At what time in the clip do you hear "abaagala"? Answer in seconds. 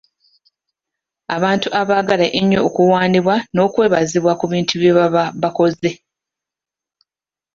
1.81-2.25